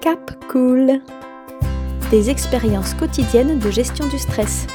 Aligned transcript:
Cap 0.00 0.32
Cool 0.48 1.00
Des 2.10 2.30
expériences 2.30 2.94
quotidiennes 2.94 3.58
de 3.58 3.70
gestion 3.70 4.06
du 4.08 4.18
stress. 4.18 4.66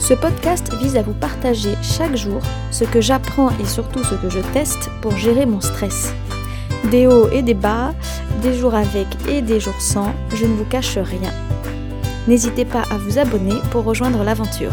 Ce 0.00 0.14
podcast 0.14 0.74
vise 0.80 0.96
à 0.96 1.02
vous 1.02 1.12
partager 1.12 1.76
chaque 1.80 2.16
jour 2.16 2.40
ce 2.72 2.82
que 2.82 3.00
j'apprends 3.00 3.50
et 3.60 3.66
surtout 3.66 4.02
ce 4.02 4.16
que 4.16 4.28
je 4.28 4.40
teste 4.52 4.90
pour 5.00 5.16
gérer 5.16 5.46
mon 5.46 5.60
stress. 5.60 6.12
Des 6.90 7.06
hauts 7.06 7.28
et 7.30 7.42
des 7.42 7.54
bas, 7.54 7.94
des 8.42 8.54
jours 8.54 8.74
avec 8.74 9.06
et 9.28 9.42
des 9.42 9.60
jours 9.60 9.80
sans, 9.80 10.12
je 10.34 10.44
ne 10.44 10.54
vous 10.54 10.64
cache 10.64 10.98
rien. 10.98 11.32
N'hésitez 12.26 12.64
pas 12.64 12.82
à 12.90 12.98
vous 12.98 13.16
abonner 13.16 13.60
pour 13.70 13.84
rejoindre 13.84 14.24
l'aventure. 14.24 14.72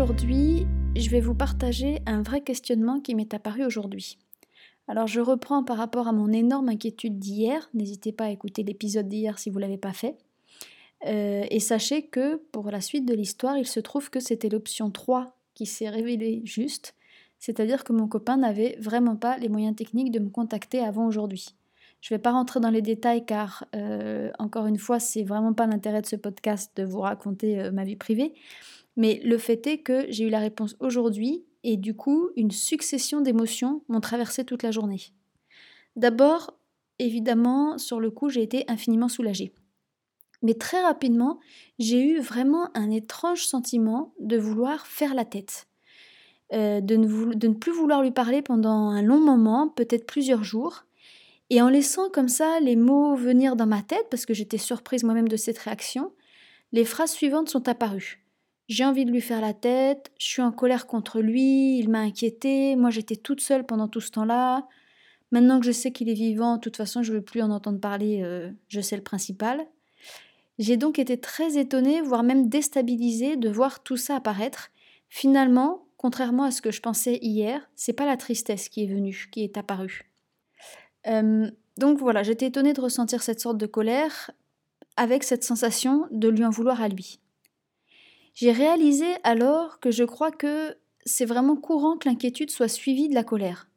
Aujourd'hui, 0.00 0.64
je 0.94 1.10
vais 1.10 1.18
vous 1.18 1.34
partager 1.34 2.02
un 2.06 2.22
vrai 2.22 2.40
questionnement 2.40 3.00
qui 3.00 3.16
m'est 3.16 3.34
apparu 3.34 3.64
aujourd'hui. 3.64 4.16
Alors 4.86 5.08
je 5.08 5.20
reprends 5.20 5.64
par 5.64 5.76
rapport 5.76 6.06
à 6.06 6.12
mon 6.12 6.32
énorme 6.32 6.68
inquiétude 6.68 7.18
d'hier, 7.18 7.68
n'hésitez 7.74 8.12
pas 8.12 8.26
à 8.26 8.30
écouter 8.30 8.62
l'épisode 8.62 9.08
d'hier 9.08 9.40
si 9.40 9.50
vous 9.50 9.56
ne 9.56 9.62
l'avez 9.62 9.76
pas 9.76 9.92
fait. 9.92 10.16
Euh, 11.06 11.44
et 11.50 11.58
sachez 11.58 12.06
que 12.06 12.36
pour 12.52 12.70
la 12.70 12.80
suite 12.80 13.06
de 13.06 13.14
l'histoire, 13.14 13.58
il 13.58 13.66
se 13.66 13.80
trouve 13.80 14.08
que 14.08 14.20
c'était 14.20 14.48
l'option 14.48 14.92
3 14.92 15.36
qui 15.54 15.66
s'est 15.66 15.88
révélée 15.88 16.42
juste, 16.44 16.94
c'est-à-dire 17.40 17.82
que 17.82 17.92
mon 17.92 18.06
copain 18.06 18.36
n'avait 18.36 18.76
vraiment 18.78 19.16
pas 19.16 19.36
les 19.38 19.48
moyens 19.48 19.74
techniques 19.74 20.12
de 20.12 20.20
me 20.20 20.30
contacter 20.30 20.78
avant 20.78 21.08
aujourd'hui. 21.08 21.56
Je 22.00 22.14
ne 22.14 22.18
vais 22.18 22.22
pas 22.22 22.30
rentrer 22.30 22.60
dans 22.60 22.70
les 22.70 22.82
détails 22.82 23.26
car, 23.26 23.64
euh, 23.74 24.30
encore 24.38 24.66
une 24.66 24.78
fois, 24.78 25.00
c'est 25.00 25.24
vraiment 25.24 25.54
pas 25.54 25.66
l'intérêt 25.66 26.02
de 26.02 26.06
ce 26.06 26.14
podcast 26.14 26.70
de 26.76 26.84
vous 26.84 27.00
raconter 27.00 27.58
euh, 27.58 27.72
ma 27.72 27.82
vie 27.82 27.96
privée. 27.96 28.34
Mais 28.98 29.20
le 29.24 29.38
fait 29.38 29.66
est 29.68 29.78
que 29.78 30.06
j'ai 30.10 30.24
eu 30.24 30.28
la 30.28 30.40
réponse 30.40 30.76
aujourd'hui 30.80 31.44
et 31.62 31.76
du 31.76 31.94
coup, 31.94 32.30
une 32.36 32.50
succession 32.50 33.20
d'émotions 33.20 33.82
m'ont 33.88 34.00
traversé 34.00 34.44
toute 34.44 34.64
la 34.64 34.72
journée. 34.72 35.00
D'abord, 35.96 36.58
évidemment, 36.98 37.78
sur 37.78 38.00
le 38.00 38.10
coup, 38.10 38.28
j'ai 38.28 38.42
été 38.42 38.64
infiniment 38.68 39.08
soulagée. 39.08 39.54
Mais 40.42 40.54
très 40.54 40.82
rapidement, 40.82 41.38
j'ai 41.78 42.00
eu 42.00 42.18
vraiment 42.18 42.76
un 42.76 42.90
étrange 42.90 43.46
sentiment 43.46 44.14
de 44.18 44.36
vouloir 44.36 44.86
faire 44.86 45.14
la 45.14 45.24
tête. 45.24 45.68
Euh, 46.52 46.80
de, 46.80 46.96
ne 46.96 47.34
de, 47.34 47.48
ne 47.48 47.54
plus 47.54 47.72
vouloir 47.72 48.02
lui 48.02 48.10
parler 48.10 48.42
pendant 48.42 48.88
un 48.88 49.02
long 49.02 49.20
moment, 49.20 49.68
peut-être 49.68 50.06
plusieurs 50.06 50.42
jours, 50.42 50.86
et 51.50 51.62
en 51.62 51.68
laissant 51.68 52.10
comme 52.10 52.28
ça 52.28 52.58
les 52.60 52.76
mots 52.76 53.14
venir 53.14 53.54
dans 53.54 53.66
ma 53.66 53.82
tête, 53.82 54.06
parce 54.10 54.26
que 54.26 54.34
j'étais 54.34 54.58
surprise 54.58 55.04
moi-même 55.04 55.28
de 55.28 55.36
cette 55.36 55.58
réaction, 55.58 56.12
les 56.72 56.84
phrases 56.84 57.12
suivantes 57.12 57.48
sont 57.48 57.68
apparues. 57.68 58.27
J'ai 58.68 58.84
envie 58.84 59.06
de 59.06 59.10
lui 59.10 59.22
faire 59.22 59.40
la 59.40 59.54
tête, 59.54 60.12
je 60.18 60.26
suis 60.26 60.42
en 60.42 60.52
colère 60.52 60.86
contre 60.86 61.20
lui, 61.20 61.78
il 61.78 61.88
m'a 61.88 62.00
inquiété, 62.00 62.76
moi 62.76 62.90
j'étais 62.90 63.16
toute 63.16 63.40
seule 63.40 63.64
pendant 63.64 63.88
tout 63.88 64.00
ce 64.00 64.10
temps-là. 64.10 64.68
Maintenant 65.30 65.58
que 65.58 65.64
je 65.64 65.72
sais 65.72 65.90
qu'il 65.90 66.10
est 66.10 66.14
vivant, 66.14 66.56
de 66.56 66.60
toute 66.60 66.76
façon 66.76 67.02
je 67.02 67.12
ne 67.12 67.18
veux 67.18 67.24
plus 67.24 67.40
en 67.40 67.50
entendre 67.50 67.80
parler, 67.80 68.22
euh, 68.22 68.50
je 68.68 68.82
sais 68.82 68.96
le 68.96 69.02
principal. 69.02 69.66
J'ai 70.58 70.76
donc 70.76 70.98
été 70.98 71.18
très 71.18 71.56
étonnée, 71.56 72.02
voire 72.02 72.22
même 72.22 72.50
déstabilisée 72.50 73.36
de 73.36 73.48
voir 73.48 73.82
tout 73.82 73.96
ça 73.96 74.16
apparaître. 74.16 74.70
Finalement, 75.08 75.86
contrairement 75.96 76.44
à 76.44 76.50
ce 76.50 76.60
que 76.60 76.70
je 76.70 76.82
pensais 76.82 77.18
hier, 77.22 77.70
c'est 77.74 77.94
pas 77.94 78.06
la 78.06 78.18
tristesse 78.18 78.68
qui 78.68 78.84
est 78.84 78.86
venue, 78.86 79.28
qui 79.32 79.44
est 79.44 79.56
apparue. 79.56 80.10
Euh, 81.06 81.50
donc 81.78 81.98
voilà, 81.98 82.22
j'étais 82.22 82.46
étonnée 82.46 82.74
de 82.74 82.80
ressentir 82.82 83.22
cette 83.22 83.40
sorte 83.40 83.56
de 83.56 83.66
colère 83.66 84.30
avec 84.96 85.22
cette 85.22 85.44
sensation 85.44 86.06
de 86.10 86.28
lui 86.28 86.44
en 86.44 86.50
vouloir 86.50 86.82
à 86.82 86.88
lui. 86.88 87.20
J'ai 88.40 88.52
réalisé 88.52 89.16
alors 89.24 89.80
que 89.80 89.90
je 89.90 90.04
crois 90.04 90.30
que 90.30 90.76
c'est 91.04 91.24
vraiment 91.24 91.56
courant 91.56 91.96
que 91.96 92.08
l'inquiétude 92.08 92.52
soit 92.52 92.68
suivie 92.68 93.08
de 93.08 93.14
la 93.16 93.24
colère. 93.24 93.68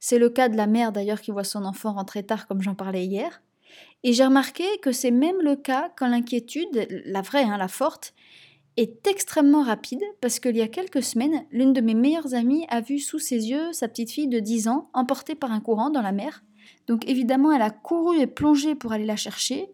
C'est 0.00 0.18
le 0.18 0.28
cas 0.28 0.48
de 0.48 0.56
la 0.56 0.66
mère 0.66 0.90
d'ailleurs 0.90 1.20
qui 1.20 1.30
voit 1.30 1.44
son 1.44 1.64
enfant 1.64 1.92
rentrer 1.92 2.24
tard 2.24 2.48
comme 2.48 2.60
j'en 2.60 2.74
parlais 2.74 3.06
hier. 3.06 3.40
Et 4.02 4.12
j'ai 4.12 4.24
remarqué 4.24 4.64
que 4.82 4.90
c'est 4.90 5.12
même 5.12 5.40
le 5.40 5.54
cas 5.54 5.92
quand 5.96 6.08
l'inquiétude, 6.08 6.88
la 7.06 7.22
vraie, 7.22 7.44
hein, 7.44 7.56
la 7.56 7.68
forte, 7.68 8.12
est 8.76 9.06
extrêmement 9.06 9.62
rapide 9.62 10.02
parce 10.20 10.40
qu'il 10.40 10.56
y 10.56 10.62
a 10.62 10.66
quelques 10.66 11.04
semaines, 11.04 11.46
l'une 11.52 11.72
de 11.72 11.80
mes 11.80 11.94
meilleures 11.94 12.34
amies 12.34 12.66
a 12.68 12.80
vu 12.80 12.98
sous 12.98 13.20
ses 13.20 13.48
yeux 13.48 13.72
sa 13.72 13.86
petite 13.86 14.10
fille 14.10 14.26
de 14.26 14.40
10 14.40 14.66
ans 14.66 14.90
emportée 14.92 15.36
par 15.36 15.52
un 15.52 15.60
courant 15.60 15.90
dans 15.90 16.02
la 16.02 16.10
mer. 16.10 16.42
Donc 16.88 17.08
évidemment, 17.08 17.52
elle 17.52 17.62
a 17.62 17.70
couru 17.70 18.18
et 18.18 18.26
plongé 18.26 18.74
pour 18.74 18.90
aller 18.90 19.06
la 19.06 19.14
chercher. 19.14 19.68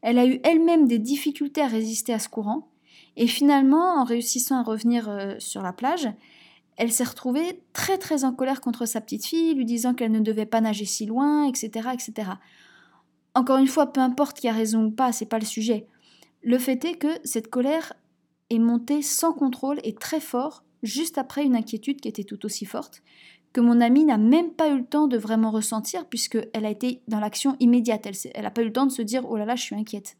Elle 0.00 0.16
a 0.16 0.24
eu 0.24 0.40
elle-même 0.44 0.88
des 0.88 0.98
difficultés 0.98 1.60
à 1.60 1.66
résister 1.66 2.14
à 2.14 2.18
ce 2.18 2.30
courant. 2.30 2.71
Et 3.16 3.26
finalement, 3.26 4.00
en 4.00 4.04
réussissant 4.04 4.58
à 4.58 4.62
revenir 4.62 5.08
euh, 5.08 5.34
sur 5.38 5.62
la 5.62 5.72
plage, 5.72 6.08
elle 6.76 6.92
s'est 6.92 7.04
retrouvée 7.04 7.62
très 7.72 7.98
très 7.98 8.24
en 8.24 8.32
colère 8.32 8.60
contre 8.60 8.86
sa 8.86 9.00
petite 9.00 9.26
fille, 9.26 9.54
lui 9.54 9.64
disant 9.64 9.94
qu'elle 9.94 10.12
ne 10.12 10.20
devait 10.20 10.46
pas 10.46 10.60
nager 10.60 10.86
si 10.86 11.06
loin, 11.06 11.44
etc., 11.46 11.90
etc. 11.92 12.30
Encore 13.34 13.58
une 13.58 13.66
fois, 13.66 13.92
peu 13.92 14.00
importe 14.00 14.38
qui 14.38 14.48
a 14.48 14.52
raison 14.52 14.84
ou 14.84 14.90
pas, 14.90 15.12
c'est 15.12 15.26
pas 15.26 15.38
le 15.38 15.44
sujet. 15.44 15.86
Le 16.42 16.58
fait 16.58 16.84
est 16.84 16.94
que 16.94 17.08
cette 17.24 17.48
colère 17.48 17.92
est 18.50 18.58
montée 18.58 19.02
sans 19.02 19.32
contrôle 19.32 19.80
et 19.84 19.94
très 19.94 20.20
fort, 20.20 20.64
juste 20.82 21.18
après 21.18 21.44
une 21.44 21.56
inquiétude 21.56 22.00
qui 22.00 22.08
était 22.08 22.24
tout 22.24 22.44
aussi 22.44 22.64
forte, 22.64 23.02
que 23.52 23.60
mon 23.60 23.80
amie 23.80 24.04
n'a 24.04 24.18
même 24.18 24.50
pas 24.50 24.68
eu 24.68 24.78
le 24.78 24.84
temps 24.84 25.06
de 25.06 25.18
vraiment 25.18 25.50
ressentir, 25.50 26.06
puisqu'elle 26.06 26.64
a 26.64 26.70
été 26.70 27.02
dans 27.08 27.20
l'action 27.20 27.56
immédiate. 27.60 28.06
Elle 28.34 28.42
n'a 28.42 28.50
pas 28.50 28.62
eu 28.62 28.66
le 28.66 28.72
temps 28.72 28.86
de 28.86 28.92
se 28.92 29.02
dire 29.02 29.28
Oh 29.28 29.36
là 29.36 29.44
là, 29.44 29.56
je 29.56 29.62
suis 29.62 29.76
inquiète. 29.76 30.16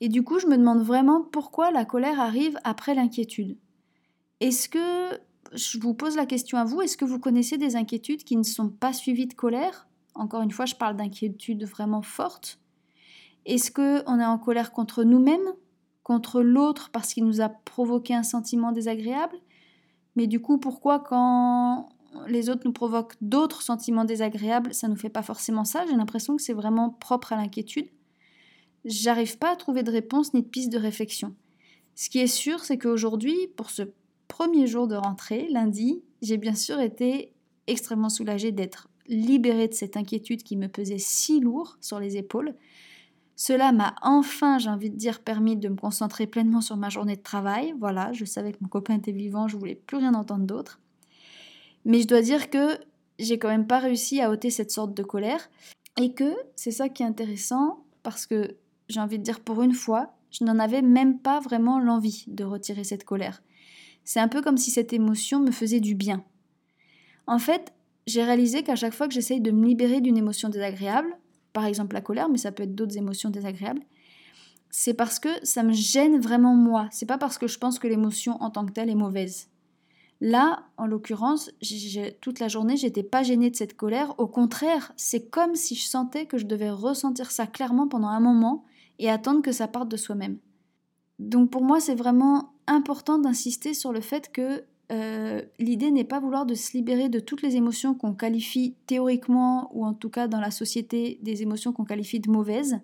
Et 0.00 0.08
du 0.08 0.22
coup, 0.22 0.38
je 0.38 0.46
me 0.46 0.56
demande 0.56 0.82
vraiment 0.82 1.22
pourquoi 1.22 1.70
la 1.70 1.84
colère 1.84 2.20
arrive 2.20 2.58
après 2.64 2.94
l'inquiétude. 2.94 3.56
Est-ce 4.40 4.68
que, 4.68 5.18
je 5.52 5.78
vous 5.78 5.94
pose 5.94 6.16
la 6.16 6.26
question 6.26 6.58
à 6.58 6.64
vous, 6.64 6.82
est-ce 6.82 6.96
que 6.96 7.04
vous 7.04 7.18
connaissez 7.18 7.56
des 7.56 7.76
inquiétudes 7.76 8.24
qui 8.24 8.36
ne 8.36 8.42
sont 8.42 8.68
pas 8.68 8.92
suivies 8.92 9.26
de 9.26 9.34
colère? 9.34 9.88
Encore 10.14 10.42
une 10.42 10.50
fois, 10.50 10.66
je 10.66 10.74
parle 10.74 10.96
d'inquiétudes 10.96 11.64
vraiment 11.64 12.02
fortes. 12.02 12.60
Est-ce 13.46 13.70
qu'on 13.70 14.20
est 14.20 14.24
en 14.24 14.38
colère 14.38 14.72
contre 14.72 15.04
nous-mêmes, 15.04 15.54
contre 16.02 16.42
l'autre 16.42 16.90
parce 16.90 17.14
qu'il 17.14 17.24
nous 17.24 17.40
a 17.40 17.48
provoqué 17.48 18.14
un 18.14 18.22
sentiment 18.22 18.72
désagréable? 18.72 19.36
Mais 20.16 20.26
du 20.26 20.40
coup, 20.40 20.58
pourquoi 20.58 21.00
quand 21.00 21.88
les 22.26 22.50
autres 22.50 22.62
nous 22.64 22.72
provoquent 22.72 23.16
d'autres 23.20 23.62
sentiments 23.62 24.04
désagréables, 24.04 24.74
ça 24.74 24.88
ne 24.88 24.92
nous 24.92 24.98
fait 24.98 25.10
pas 25.10 25.22
forcément 25.22 25.64
ça? 25.64 25.84
J'ai 25.86 25.96
l'impression 25.96 26.36
que 26.36 26.42
c'est 26.42 26.54
vraiment 26.54 26.90
propre 26.90 27.32
à 27.32 27.36
l'inquiétude 27.36 27.88
j'arrive 28.86 29.36
pas 29.36 29.52
à 29.52 29.56
trouver 29.56 29.82
de 29.82 29.90
réponse 29.90 30.32
ni 30.32 30.42
de 30.42 30.48
piste 30.48 30.72
de 30.72 30.78
réflexion. 30.78 31.34
Ce 31.94 32.08
qui 32.08 32.20
est 32.20 32.26
sûr, 32.26 32.60
c'est 32.64 32.78
qu'aujourd'hui, 32.78 33.36
pour 33.56 33.70
ce 33.70 33.82
premier 34.28 34.66
jour 34.66 34.86
de 34.86 34.94
rentrée, 34.94 35.48
lundi, 35.50 36.02
j'ai 36.22 36.36
bien 36.36 36.54
sûr 36.54 36.80
été 36.80 37.32
extrêmement 37.66 38.08
soulagée 38.08 38.52
d'être 38.52 38.88
libérée 39.08 39.68
de 39.68 39.74
cette 39.74 39.96
inquiétude 39.96 40.42
qui 40.42 40.56
me 40.56 40.68
pesait 40.68 40.98
si 40.98 41.40
lourd 41.40 41.76
sur 41.80 41.98
les 41.98 42.16
épaules. 42.16 42.54
Cela 43.34 43.72
m'a 43.72 43.94
enfin, 44.02 44.58
j'ai 44.58 44.70
envie 44.70 44.90
de 44.90 44.96
dire, 44.96 45.20
permis 45.20 45.56
de 45.56 45.68
me 45.68 45.76
concentrer 45.76 46.26
pleinement 46.26 46.60
sur 46.60 46.76
ma 46.76 46.88
journée 46.88 47.16
de 47.16 47.22
travail. 47.22 47.74
Voilà, 47.78 48.12
je 48.12 48.24
savais 48.24 48.52
que 48.52 48.58
mon 48.60 48.68
copain 48.68 48.96
était 48.96 49.12
vivant, 49.12 49.48
je 49.48 49.56
voulais 49.56 49.74
plus 49.74 49.98
rien 49.98 50.14
entendre 50.14 50.46
d'autre. 50.46 50.80
Mais 51.84 52.00
je 52.00 52.06
dois 52.06 52.22
dire 52.22 52.50
que 52.50 52.78
j'ai 53.18 53.38
quand 53.38 53.48
même 53.48 53.66
pas 53.66 53.78
réussi 53.78 54.20
à 54.20 54.30
ôter 54.30 54.50
cette 54.50 54.70
sorte 54.70 54.94
de 54.94 55.02
colère 55.02 55.50
et 56.00 56.12
que 56.12 56.34
c'est 56.56 56.70
ça 56.70 56.88
qui 56.88 57.02
est 57.02 57.06
intéressant 57.06 57.84
parce 58.02 58.26
que 58.26 58.56
j'ai 58.88 59.00
envie 59.00 59.18
de 59.18 59.24
dire 59.24 59.40
pour 59.40 59.62
une 59.62 59.74
fois, 59.74 60.14
je 60.30 60.44
n'en 60.44 60.58
avais 60.58 60.82
même 60.82 61.18
pas 61.18 61.40
vraiment 61.40 61.78
l'envie 61.78 62.24
de 62.28 62.44
retirer 62.44 62.84
cette 62.84 63.04
colère. 63.04 63.42
C'est 64.04 64.20
un 64.20 64.28
peu 64.28 64.42
comme 64.42 64.56
si 64.56 64.70
cette 64.70 64.92
émotion 64.92 65.40
me 65.40 65.50
faisait 65.50 65.80
du 65.80 65.94
bien. 65.94 66.24
En 67.26 67.38
fait, 67.38 67.72
j'ai 68.06 68.22
réalisé 68.22 68.62
qu'à 68.62 68.76
chaque 68.76 68.94
fois 68.94 69.08
que 69.08 69.14
j'essaye 69.14 69.40
de 69.40 69.50
me 69.50 69.66
libérer 69.66 70.00
d'une 70.00 70.16
émotion 70.16 70.48
désagréable, 70.48 71.08
par 71.52 71.64
exemple 71.64 71.94
la 71.94 72.02
colère, 72.02 72.28
mais 72.28 72.38
ça 72.38 72.52
peut 72.52 72.62
être 72.62 72.74
d'autres 72.74 72.98
émotions 72.98 73.30
désagréables, 73.30 73.82
c'est 74.70 74.94
parce 74.94 75.18
que 75.18 75.28
ça 75.42 75.62
me 75.62 75.72
gêne 75.72 76.20
vraiment 76.20 76.54
moi. 76.54 76.88
C'est 76.90 77.06
pas 77.06 77.18
parce 77.18 77.38
que 77.38 77.46
je 77.46 77.58
pense 77.58 77.78
que 77.78 77.88
l'émotion 77.88 78.40
en 78.42 78.50
tant 78.50 78.66
que 78.66 78.72
telle 78.72 78.90
est 78.90 78.94
mauvaise. 78.94 79.48
Là, 80.20 80.64
en 80.76 80.86
l'occurrence, 80.86 81.50
toute 82.20 82.40
la 82.40 82.48
journée, 82.48 82.76
j'étais 82.76 83.02
pas 83.02 83.22
gênée 83.22 83.50
de 83.50 83.56
cette 83.56 83.76
colère. 83.76 84.14
Au 84.18 84.26
contraire, 84.26 84.92
c'est 84.96 85.28
comme 85.28 85.54
si 85.54 85.74
je 85.74 85.86
sentais 85.86 86.26
que 86.26 86.38
je 86.38 86.46
devais 86.46 86.70
ressentir 86.70 87.30
ça 87.30 87.46
clairement 87.46 87.88
pendant 87.88 88.08
un 88.08 88.20
moment 88.20 88.64
et 88.98 89.10
attendre 89.10 89.42
que 89.42 89.52
ça 89.52 89.68
parte 89.68 89.88
de 89.88 89.96
soi-même. 89.96 90.38
Donc 91.18 91.50
pour 91.50 91.62
moi, 91.62 91.80
c'est 91.80 91.94
vraiment 91.94 92.52
important 92.66 93.18
d'insister 93.18 93.74
sur 93.74 93.92
le 93.92 94.00
fait 94.00 94.30
que 94.32 94.64
euh, 94.92 95.42
l'idée 95.58 95.90
n'est 95.90 96.04
pas 96.04 96.20
vouloir 96.20 96.46
de 96.46 96.54
se 96.54 96.76
libérer 96.76 97.08
de 97.08 97.18
toutes 97.18 97.42
les 97.42 97.56
émotions 97.56 97.94
qu'on 97.94 98.14
qualifie 98.14 98.76
théoriquement, 98.86 99.70
ou 99.74 99.84
en 99.84 99.94
tout 99.94 100.10
cas 100.10 100.28
dans 100.28 100.40
la 100.40 100.50
société, 100.50 101.18
des 101.22 101.42
émotions 101.42 101.72
qu'on 101.72 101.84
qualifie 101.84 102.20
de 102.20 102.30
mauvaises, 102.30 102.78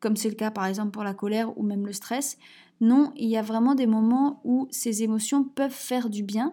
comme 0.00 0.16
c'est 0.16 0.28
le 0.28 0.36
cas 0.36 0.50
par 0.50 0.66
exemple 0.66 0.92
pour 0.92 1.02
la 1.02 1.14
colère 1.14 1.56
ou 1.58 1.62
même 1.62 1.86
le 1.86 1.92
stress. 1.92 2.38
Non, 2.80 3.12
il 3.16 3.28
y 3.28 3.36
a 3.36 3.42
vraiment 3.42 3.74
des 3.74 3.86
moments 3.86 4.40
où 4.44 4.68
ces 4.70 5.02
émotions 5.02 5.44
peuvent 5.44 5.70
faire 5.70 6.10
du 6.10 6.22
bien. 6.22 6.52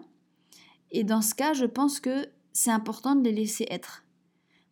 Et 0.90 1.04
dans 1.04 1.22
ce 1.22 1.34
cas, 1.34 1.52
je 1.52 1.66
pense 1.66 2.00
que 2.00 2.26
c'est 2.52 2.70
important 2.70 3.14
de 3.14 3.24
les 3.24 3.32
laisser 3.32 3.66
être. 3.70 4.04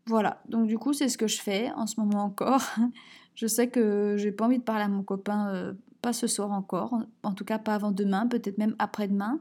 Voilà, 0.07 0.43
donc 0.49 0.67
du 0.67 0.79
coup, 0.79 0.93
c'est 0.93 1.09
ce 1.09 1.19
que 1.19 1.27
je 1.27 1.41
fais 1.41 1.71
en 1.77 1.87
ce 1.87 2.01
moment 2.01 2.25
encore. 2.25 2.63
Je 3.37 3.47
sais 3.47 3.69
que 3.71 4.17
j'ai 4.19 4.33
pas 4.33 4.45
envie 4.45 4.59
de 4.59 4.65
parler 4.65 4.83
à 4.83 4.89
mon 4.89 5.03
copain, 5.03 5.49
euh, 5.55 5.73
pas 6.03 6.13
ce 6.13 6.27
soir 6.27 6.51
encore, 6.53 6.99
en 7.23 7.33
tout 7.33 7.45
cas 7.45 7.59
pas 7.59 7.75
avant 7.75 7.91
demain, 7.91 8.27
peut-être 8.27 8.59
même 8.59 8.75
après-demain. 8.79 9.41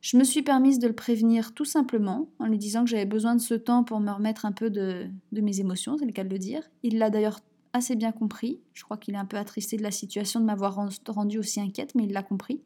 Je 0.00 0.16
me 0.16 0.24
suis 0.24 0.42
permise 0.42 0.78
de 0.78 0.88
le 0.88 0.94
prévenir 0.94 1.52
tout 1.52 1.66
simplement 1.66 2.28
en 2.38 2.46
lui 2.46 2.58
disant 2.58 2.84
que 2.84 2.90
j'avais 2.90 3.06
besoin 3.06 3.34
de 3.34 3.40
ce 3.40 3.54
temps 3.54 3.84
pour 3.84 4.00
me 4.00 4.10
remettre 4.10 4.46
un 4.46 4.52
peu 4.52 4.70
de, 4.70 5.08
mes 5.30 5.60
émotions, 5.60 5.98
c'est 5.98 6.06
le 6.06 6.12
cas 6.12 6.24
de 6.24 6.30
le 6.30 6.38
dire. 6.38 6.62
Il 6.82 6.98
l'a 6.98 7.10
d'ailleurs 7.10 7.40
assez 7.72 7.96
bien 7.96 8.10
compris. 8.10 8.60
Je 8.72 8.82
crois 8.82 8.96
qu'il 8.96 9.14
est 9.14 9.18
un 9.18 9.26
peu 9.26 9.36
attristé 9.36 9.76
de 9.76 9.82
la 9.82 9.90
situation 9.90 10.40
de 10.40 10.46
m'avoir 10.46 10.88
rendu 11.06 11.38
aussi 11.38 11.60
inquiète, 11.60 11.94
mais 11.94 12.04
il 12.04 12.12
l'a 12.12 12.22
compris. 12.22 12.62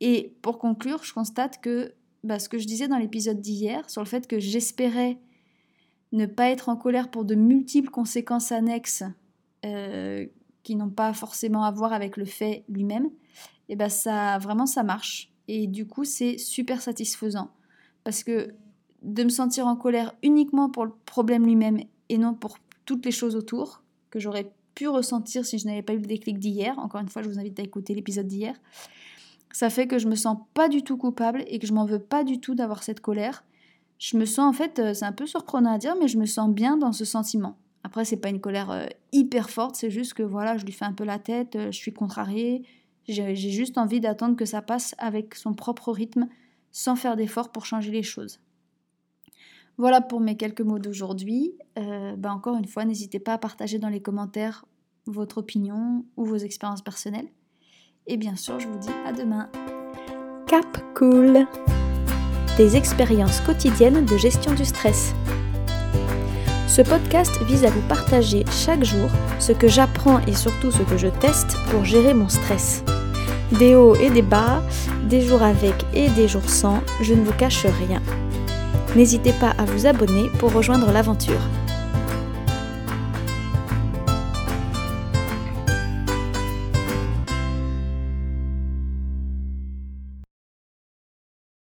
Et 0.00 0.34
pour 0.40 0.58
conclure, 0.58 1.02
je 1.02 1.12
constate 1.12 1.60
que 1.60 1.92
bah, 2.22 2.38
ce 2.38 2.48
que 2.48 2.58
je 2.58 2.66
disais 2.66 2.86
dans 2.86 2.98
l'épisode 2.98 3.40
d'hier, 3.40 3.90
sur 3.90 4.00
le 4.00 4.06
fait 4.06 4.26
que 4.26 4.38
j'espérais 4.38 5.18
ne 6.12 6.26
pas 6.26 6.50
être 6.50 6.68
en 6.68 6.76
colère 6.76 7.10
pour 7.10 7.24
de 7.24 7.34
multiples 7.34 7.90
conséquences 7.90 8.52
annexes 8.52 9.04
euh, 9.64 10.26
qui 10.62 10.74
n'ont 10.76 10.90
pas 10.90 11.12
forcément 11.12 11.64
à 11.64 11.70
voir 11.70 11.92
avec 11.92 12.16
le 12.16 12.24
fait 12.24 12.64
lui-même, 12.68 13.06
et 13.68 13.74
eh 13.74 13.76
ben 13.76 13.88
ça 13.88 14.38
vraiment 14.38 14.66
ça 14.66 14.82
marche. 14.82 15.30
Et 15.46 15.66
du 15.66 15.86
coup, 15.86 16.04
c'est 16.04 16.38
super 16.38 16.82
satisfaisant 16.82 17.50
parce 18.04 18.24
que 18.24 18.54
de 19.02 19.24
me 19.24 19.28
sentir 19.28 19.66
en 19.66 19.76
colère 19.76 20.12
uniquement 20.22 20.70
pour 20.70 20.84
le 20.84 20.92
problème 21.06 21.44
lui-même 21.44 21.80
et 22.08 22.18
non 22.18 22.34
pour 22.34 22.58
toutes 22.84 23.04
les 23.04 23.12
choses 23.12 23.36
autour 23.36 23.82
que 24.10 24.18
j'aurais 24.18 24.52
pu 24.74 24.88
ressentir 24.88 25.44
si 25.44 25.58
je 25.58 25.66
n'avais 25.66 25.82
pas 25.82 25.92
eu 25.92 25.98
le 25.98 26.06
déclic 26.06 26.38
d'hier. 26.38 26.78
Encore 26.78 27.00
une 27.00 27.08
fois, 27.08 27.22
je 27.22 27.28
vous 27.28 27.38
invite 27.38 27.58
à 27.60 27.62
écouter 27.62 27.94
l'épisode 27.94 28.26
d'hier. 28.26 28.54
Ça 29.52 29.70
fait 29.70 29.86
que 29.86 29.98
je 29.98 30.08
me 30.08 30.14
sens 30.14 30.38
pas 30.54 30.68
du 30.68 30.82
tout 30.82 30.96
coupable 30.96 31.44
et 31.46 31.58
que 31.58 31.66
je 31.66 31.72
m'en 31.72 31.84
veux 31.84 31.98
pas 31.98 32.24
du 32.24 32.40
tout 32.40 32.54
d'avoir 32.54 32.82
cette 32.82 33.00
colère. 33.00 33.44
Je 34.00 34.16
me 34.16 34.24
sens 34.24 34.48
en 34.48 34.52
fait, 34.54 34.78
euh, 34.78 34.94
c'est 34.94 35.04
un 35.04 35.12
peu 35.12 35.26
surprenant 35.26 35.74
à 35.74 35.78
dire, 35.78 35.94
mais 36.00 36.08
je 36.08 36.18
me 36.18 36.24
sens 36.24 36.50
bien 36.50 36.78
dans 36.78 36.92
ce 36.92 37.04
sentiment. 37.04 37.58
Après, 37.84 38.06
c'est 38.06 38.16
pas 38.16 38.30
une 38.30 38.40
colère 38.40 38.70
euh, 38.70 38.86
hyper 39.12 39.50
forte, 39.50 39.76
c'est 39.76 39.90
juste 39.90 40.14
que 40.14 40.22
voilà, 40.22 40.56
je 40.56 40.64
lui 40.64 40.72
fais 40.72 40.86
un 40.86 40.94
peu 40.94 41.04
la 41.04 41.18
tête, 41.18 41.54
euh, 41.54 41.70
je 41.70 41.76
suis 41.76 41.92
contrariée, 41.92 42.64
j'ai 43.06 43.36
juste 43.36 43.76
envie 43.76 44.00
d'attendre 44.00 44.36
que 44.36 44.46
ça 44.46 44.62
passe 44.62 44.94
avec 44.96 45.34
son 45.34 45.52
propre 45.52 45.92
rythme, 45.92 46.28
sans 46.70 46.96
faire 46.96 47.14
d'efforts 47.14 47.52
pour 47.52 47.66
changer 47.66 47.90
les 47.90 48.02
choses. 48.02 48.40
Voilà 49.76 50.00
pour 50.00 50.20
mes 50.20 50.36
quelques 50.36 50.60
mots 50.60 50.78
d'aujourd'hui. 50.78 51.54
Bah, 51.74 52.32
encore 52.32 52.56
une 52.56 52.66
fois, 52.66 52.84
n'hésitez 52.84 53.18
pas 53.18 53.32
à 53.32 53.38
partager 53.38 53.78
dans 53.78 53.88
les 53.88 54.02
commentaires 54.02 54.64
votre 55.06 55.38
opinion 55.38 56.04
ou 56.16 56.24
vos 56.24 56.36
expériences 56.36 56.82
personnelles. 56.82 57.28
Et 58.06 58.16
bien 58.16 58.36
sûr, 58.36 58.60
je 58.60 58.68
vous 58.68 58.78
dis 58.78 58.92
à 59.04 59.12
demain. 59.12 59.50
Cap 60.46 60.78
Cool 60.94 61.48
Des 62.56 62.76
expériences 62.76 63.40
quotidiennes 63.40 64.04
de 64.04 64.16
gestion 64.16 64.52
du 64.52 64.64
stress. 64.64 65.14
Ce 66.66 66.82
podcast 66.82 67.32
vise 67.46 67.64
à 67.64 67.70
vous 67.70 67.80
partager 67.82 68.44
chaque 68.50 68.84
jour 68.84 69.08
ce 69.38 69.52
que 69.52 69.68
j'apprends 69.68 70.20
et 70.26 70.34
surtout 70.34 70.70
ce 70.70 70.82
que 70.82 70.98
je 70.98 71.08
teste 71.08 71.56
pour 71.70 71.84
gérer 71.84 72.14
mon 72.14 72.28
stress. 72.28 72.84
Des 73.52 73.74
hauts 73.74 73.96
et 73.96 74.10
des 74.10 74.22
bas, 74.22 74.62
des 75.04 75.22
jours 75.22 75.42
avec 75.42 75.74
et 75.94 76.08
des 76.10 76.28
jours 76.28 76.48
sans, 76.48 76.82
je 77.00 77.14
ne 77.14 77.24
vous 77.24 77.32
cache 77.32 77.64
rien. 77.64 78.00
N'hésitez 78.94 79.32
pas 79.32 79.54
à 79.58 79.64
vous 79.64 79.86
abonner 79.86 80.28
pour 80.38 80.52
rejoindre 80.52 80.92
l'aventure. 80.92 81.40